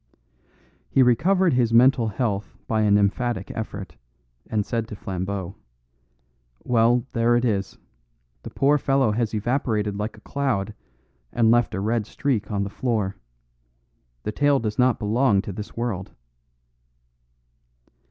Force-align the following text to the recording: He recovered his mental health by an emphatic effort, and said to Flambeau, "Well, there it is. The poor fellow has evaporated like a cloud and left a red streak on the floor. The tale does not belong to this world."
He 0.89 1.03
recovered 1.03 1.53
his 1.53 1.71
mental 1.75 2.07
health 2.07 2.57
by 2.65 2.81
an 2.81 2.97
emphatic 2.97 3.51
effort, 3.51 3.97
and 4.49 4.65
said 4.65 4.87
to 4.87 4.95
Flambeau, 4.95 5.57
"Well, 6.63 7.05
there 7.13 7.35
it 7.35 7.45
is. 7.45 7.77
The 8.41 8.49
poor 8.49 8.79
fellow 8.79 9.11
has 9.11 9.35
evaporated 9.35 9.95
like 9.97 10.17
a 10.17 10.21
cloud 10.21 10.73
and 11.31 11.51
left 11.51 11.75
a 11.75 11.79
red 11.79 12.07
streak 12.07 12.49
on 12.49 12.63
the 12.63 12.69
floor. 12.71 13.15
The 14.23 14.31
tale 14.31 14.57
does 14.59 14.79
not 14.79 14.97
belong 14.97 15.39
to 15.43 15.53
this 15.53 15.77
world." 15.77 16.15